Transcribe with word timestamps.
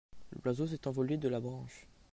l'oiseau 0.43 0.65
s'est 0.65 0.87
envolé 0.87 1.15
de 1.17 1.29
la 1.29 1.39
branche. 1.39 1.85